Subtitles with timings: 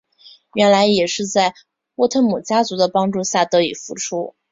[0.49, 1.53] 后来也是在
[1.93, 4.33] 沃特姆家族的帮助下得以复出。